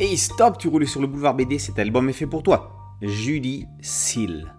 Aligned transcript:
Hey 0.00 0.16
stop, 0.16 0.58
tu 0.58 0.68
roules 0.68 0.86
sur 0.86 1.00
le 1.00 1.08
boulevard 1.08 1.34
BD, 1.34 1.58
cet 1.58 1.76
album 1.80 2.08
est 2.08 2.12
fait 2.12 2.28
pour 2.28 2.44
toi. 2.44 2.70
Judy 3.02 3.66
Seal. 3.80 4.54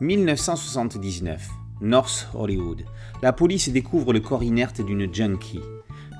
1979, 0.00 1.48
North 1.80 2.28
Hollywood. 2.34 2.84
La 3.22 3.32
police 3.32 3.68
découvre 3.68 4.12
le 4.12 4.18
corps 4.18 4.42
inerte 4.42 4.80
d'une 4.80 5.14
junkie. 5.14 5.60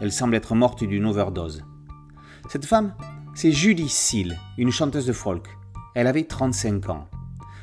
Elle 0.00 0.12
semble 0.12 0.36
être 0.36 0.54
morte 0.54 0.84
d'une 0.84 1.04
overdose. 1.04 1.64
Cette 2.48 2.64
femme, 2.64 2.95
c'est 3.34 3.50
Judy 3.50 3.88
Seal, 3.88 4.38
une 4.56 4.70
chanteuse 4.70 5.06
de 5.06 5.12
folk. 5.12 5.48
Elle 5.96 6.06
avait 6.06 6.22
35 6.22 6.90
ans. 6.90 7.08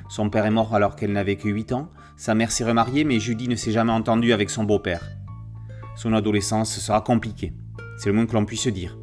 Son 0.09 0.29
père 0.29 0.45
est 0.45 0.51
mort 0.51 0.75
alors 0.75 0.97
qu'elle 0.97 1.13
n'avait 1.13 1.37
que 1.37 1.47
8 1.47 1.71
ans. 1.71 1.89
Sa 2.17 2.35
mère 2.35 2.51
s'est 2.51 2.65
remariée, 2.65 3.05
mais 3.05 3.21
Judy 3.21 3.47
ne 3.47 3.55
s'est 3.55 3.71
jamais 3.71 3.93
entendue 3.93 4.33
avec 4.33 4.49
son 4.49 4.65
beau-père. 4.65 5.07
Son 5.95 6.11
adolescence 6.11 6.77
sera 6.79 6.99
compliquée. 6.99 7.53
C'est 7.97 8.09
le 8.09 8.15
moins 8.15 8.25
que 8.25 8.33
l'on 8.33 8.43
puisse 8.43 8.67
dire. 8.67 8.97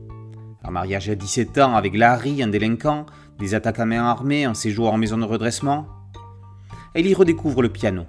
Un 0.71 0.75
mariage 0.75 1.11
à 1.11 1.17
17 1.17 1.59
ans 1.59 1.75
avec 1.75 1.97
Larry, 1.97 2.45
un 2.45 2.47
délinquant, 2.47 3.05
des 3.41 3.57
attaques 3.57 3.81
à 3.81 3.87
main 3.87 4.05
armée, 4.05 4.45
un 4.45 4.55
séjour 4.55 4.93
en 4.93 4.99
maison 4.99 5.19
de 5.19 5.25
redressement. 5.25 5.89
Elle 6.95 7.09
y 7.09 7.13
redécouvre 7.13 7.61
le 7.61 7.71
piano. 7.71 8.05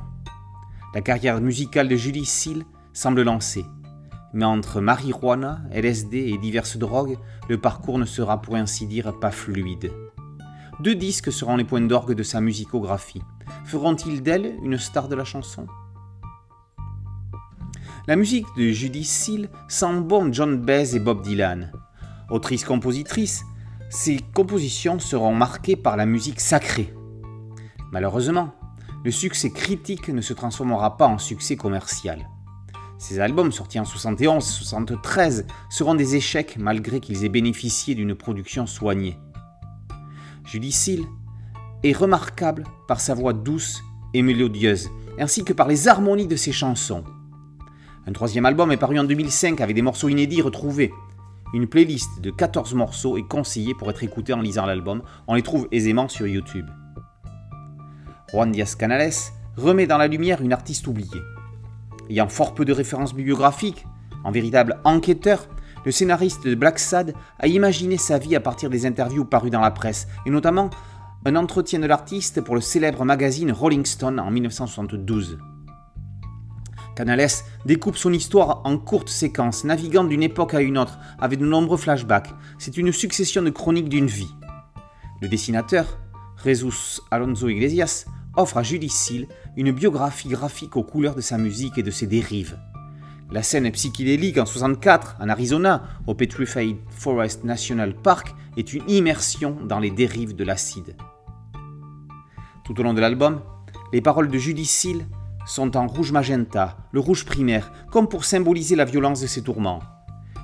La 0.94 1.02
carrière 1.02 1.42
musicale 1.42 1.88
de 1.88 1.96
Judy 1.96 2.24
Seal 2.24 2.64
semble 2.94 3.24
lancée. 3.24 3.66
Mais 4.36 4.46
entre 4.46 4.80
marijuana, 4.80 5.62
LSD 5.72 6.18
et 6.18 6.38
diverses 6.38 6.78
drogues, 6.78 7.18
le 7.50 7.58
parcours 7.58 7.98
ne 7.98 8.06
sera 8.06 8.44
pour 8.44 8.58
ainsi 8.58 8.86
dire 8.86 9.20
pas 9.20 9.32
fluide. 9.32 9.92
Deux 10.82 10.94
disques 10.94 11.32
seront 11.32 11.58
les 11.58 11.64
points 11.64 11.82
d'orgue 11.82 12.14
de 12.14 12.22
sa 12.22 12.42
musicographie. 12.42 13.24
Feront-ils 13.66 14.22
d'elle 14.22 14.54
une 14.62 14.78
star 14.78 15.08
de 15.08 15.16
la 15.16 15.26
chanson? 15.26 15.66
La 18.06 18.16
musique 18.16 18.46
de 18.56 18.70
Judy 18.70 19.04
Seal 19.04 19.50
sent 19.68 20.02
bon 20.02 20.32
John 20.32 20.58
Baez 20.62 20.96
et 20.96 21.00
Bob 21.00 21.24
Dylan. 21.24 21.72
Autrice-compositrice, 22.32 23.44
ses 23.90 24.20
compositions 24.34 25.00
seront 25.00 25.34
marquées 25.34 25.76
par 25.76 25.98
la 25.98 26.06
musique 26.06 26.40
sacrée. 26.40 26.94
Malheureusement, 27.92 28.56
le 29.04 29.12
succès 29.12 29.50
critique 29.50 30.08
ne 30.08 30.22
se 30.22 30.34
transformera 30.34 30.96
pas 30.96 31.08
en 31.08 31.18
succès 31.18 31.58
commercial. 31.58 32.26
Ces 32.98 33.20
albums 33.20 33.52
sortis 33.52 33.80
en 33.80 33.86
71 33.86 34.44
et 34.44 34.48
73 34.48 35.46
seront 35.70 35.96
des 35.96 36.16
échecs 36.16 36.56
malgré 36.58 37.02
qu'ils 37.02 37.26
aient 37.26 37.30
bénéficié 37.30 37.96
d'une 37.96 38.16
production 38.16 38.66
soignée. 38.66 39.18
Judy 40.46 40.72
Seal 40.72 41.02
est 41.84 41.98
remarquable 41.98 42.64
par 42.88 43.02
sa 43.02 43.14
voix 43.14 43.34
douce 43.34 43.82
et 44.14 44.22
mélodieuse, 44.22 44.90
ainsi 45.20 45.44
que 45.44 45.54
par 45.54 45.68
les 45.68 45.90
harmonies 45.90 46.28
de 46.28 46.36
ses 46.38 46.54
chansons. 46.54 47.04
Un 48.08 48.14
troisième 48.14 48.46
album 48.46 48.72
est 48.72 48.78
paru 48.78 48.98
en 49.00 49.04
2005 49.04 49.60
avec 49.60 49.76
des 49.76 49.82
morceaux 49.82 50.08
inédits 50.08 50.42
retrouvés. 50.42 50.94
Une 51.54 51.68
playlist 51.68 52.22
de 52.22 52.32
14 52.32 52.76
morceaux 52.76 53.18
est 53.18 53.28
conseillée 53.28 53.74
pour 53.74 53.90
être 53.90 54.04
écoutée 54.04 54.32
en 54.32 54.40
lisant 54.40 54.66
l'album, 54.66 55.02
on 55.28 55.36
les 55.36 55.42
trouve 55.42 55.68
aisément 55.72 56.08
sur 56.08 56.26
YouTube. 56.26 56.68
Juan 58.32 58.52
Diaz 58.52 58.76
Canales 58.76 59.12
remet 59.58 59.86
dans 59.86 59.98
la 59.98 60.08
lumière 60.08 60.42
une 60.42 60.54
artiste 60.54 60.88
oubliée. 60.88 61.22
Ayant 62.10 62.30
fort 62.30 62.54
peu 62.54 62.64
de 62.64 62.72
références 62.72 63.14
bibliographiques, 63.14 63.86
en 64.24 64.32
véritable 64.32 64.80
enquêteur, 64.86 65.50
le 65.84 65.92
scénariste 65.92 66.48
de 66.48 66.56
Black 66.56 66.80
Sad 66.80 67.14
a 67.40 67.48
imaginé 67.48 67.98
sa 67.98 68.18
vie 68.18 68.36
à 68.38 68.40
partir 68.40 68.70
des 68.70 68.86
interviews 68.86 69.26
parues 69.26 69.50
dans 69.50 69.60
la 69.60 69.72
presse, 69.72 70.08
et 70.26 70.30
notamment 70.30 70.70
un 71.26 71.36
entretien 71.36 71.80
de 71.80 71.86
l'artiste 71.86 72.40
pour 72.40 72.56
le 72.56 72.62
célèbre 72.62 73.04
magazine 73.04 73.52
Rolling 73.52 73.86
Stone 73.86 74.22
en 74.22 74.32
1972. 74.32 75.38
Canales 77.02 77.32
découpe 77.66 77.98
son 77.98 78.14
histoire 78.14 78.62
en 78.64 78.78
courtes 78.78 79.10
séquences, 79.10 79.64
naviguant 79.64 80.04
d'une 80.04 80.22
époque 80.22 80.54
à 80.54 80.62
une 80.62 80.78
autre, 80.78 81.00
avec 81.18 81.40
de 81.40 81.48
nombreux 81.48 81.78
flashbacks. 81.78 82.30
C'est 82.60 82.78
une 82.78 82.92
succession 82.92 83.42
de 83.42 83.50
chroniques 83.50 83.90
d'une 83.90 84.06
vie. 84.06 84.30
Le 85.20 85.28
dessinateur, 85.28 85.98
Jesus 86.46 87.02
Alonso 87.10 87.50
Iglesias, 87.50 88.06
offre 88.38 88.58
à 88.58 88.62
Judy 88.62 88.88
Seal 88.88 89.26
une 89.58 89.72
biographie 89.72 90.28
graphique 90.28 90.78
aux 90.78 90.84
couleurs 90.84 91.16
de 91.16 91.22
sa 91.22 91.40
musique 91.40 91.80
et 91.80 91.84
de 91.84 91.90
ses 91.90 92.06
dérives. 92.06 92.60
La 93.32 93.42
scène 93.42 93.72
psychédélique 93.72 94.38
en 94.38 94.46
64, 94.46 95.16
en 95.20 95.28
Arizona, 95.28 95.82
au 96.06 96.14
Petrified 96.14 96.78
Forest 96.92 97.46
National 97.46 97.96
Park, 97.96 98.36
est 98.58 98.74
une 98.74 98.88
immersion 98.88 99.58
dans 99.66 99.80
les 99.80 99.90
dérives 99.90 100.36
de 100.36 100.44
l'acide. 100.44 100.96
Tout 102.64 102.80
au 102.80 102.84
long 102.84 102.94
de 102.94 103.02
l'album, 103.02 103.42
les 103.92 104.02
paroles 104.02 104.30
de 104.30 104.38
Judy 104.38 104.68
Seal 104.68 105.08
sont 105.46 105.78
en 105.78 105.88
rouge 105.88 106.12
magenta, 106.12 106.78
le 106.92 107.00
rouge 107.00 107.26
primaire, 107.26 107.72
comme 107.92 108.08
pour 108.08 108.26
symboliser 108.26 108.76
la 108.76 108.86
violence 108.86 109.22
de 109.22 109.28
ses 109.28 109.42
tourments. 109.42 109.82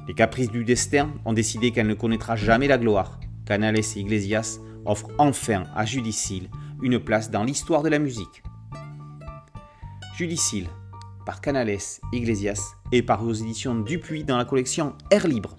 Les 0.07 0.13
caprices 0.13 0.51
du 0.51 0.63
destin 0.63 1.09
ont 1.25 1.33
décidé 1.33 1.71
qu'elle 1.71 1.87
ne 1.87 1.93
connaîtra 1.93 2.35
jamais 2.35 2.67
la 2.67 2.77
gloire. 2.77 3.19
Canales 3.45 3.77
et 3.77 3.99
Iglesias 3.99 4.59
offrent 4.85 5.09
enfin 5.17 5.63
à 5.75 5.85
Seal 5.85 6.49
une 6.81 6.99
place 6.99 7.29
dans 7.31 7.43
l'histoire 7.43 7.83
de 7.83 7.89
la 7.89 7.99
musique. 7.99 8.43
Judicile, 10.15 10.67
par 11.25 11.41
Canales 11.41 11.77
Iglesias 12.13 12.73
et 12.91 13.01
par 13.01 13.23
aux 13.23 13.33
éditions 13.33 13.75
Dupuis 13.75 14.23
dans 14.23 14.37
la 14.37 14.45
collection 14.45 14.93
Air 15.11 15.27
Libre. 15.27 15.55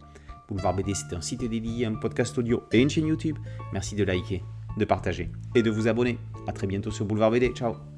Boulevard 0.49 0.75
BD, 0.75 0.95
c'est 0.95 1.15
un 1.15 1.21
site 1.21 1.45
dédié, 1.45 1.85
un 1.85 1.95
podcast 1.95 2.39
audio 2.39 2.63
et 2.73 2.81
une 2.81 2.89
chaîne 2.89 3.07
YouTube. 3.07 3.37
Merci 3.73 3.95
de 3.95 4.05
liker, 4.05 4.43
de 4.79 4.85
partager 4.87 5.31
et 5.55 5.63
de 5.63 5.71
vous 5.71 5.87
abonner. 5.87 6.19
A 6.47 6.53
très 6.53 6.67
bientôt 6.67 6.91
sur 6.91 7.05
Boulevard 7.05 7.31
BD. 7.31 7.51
Ciao 7.51 7.98